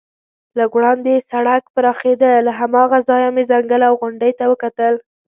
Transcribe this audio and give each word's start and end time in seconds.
لږ 0.57 0.71
وړاندې 0.77 1.13
سړک 1.31 1.63
پراخېده، 1.75 2.31
له 2.47 2.51
هماغه 2.59 2.97
ځایه 3.09 3.29
مې 3.35 3.43
ځنګل 3.51 3.81
او 3.87 3.93
غونډۍ 3.99 4.31
ته 4.39 4.45
وکتل. 4.51 4.93